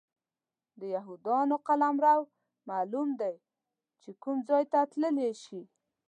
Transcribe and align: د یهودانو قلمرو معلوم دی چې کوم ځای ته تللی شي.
د 0.79 0.81
یهودانو 0.95 1.55
قلمرو 1.67 2.23
معلوم 2.69 3.09
دی 3.21 3.35
چې 4.01 4.09
کوم 4.21 4.37
ځای 4.49 4.63
ته 4.71 4.79
تللی 4.91 5.31
شي. 5.43 5.61